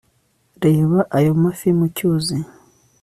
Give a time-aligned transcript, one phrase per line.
[0.63, 2.37] reba ayo mafi mu cyuzi